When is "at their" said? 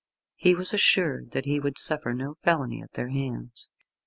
2.81-3.09